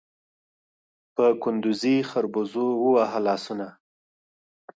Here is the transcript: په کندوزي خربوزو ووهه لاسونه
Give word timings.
په 1.15 1.25
کندوزي 1.43 1.95
خربوزو 2.09 2.65
ووهه 2.83 3.19
لاسونه 3.27 3.67